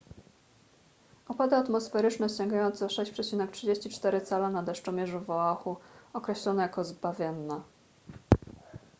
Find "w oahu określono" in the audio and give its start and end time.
5.19-6.61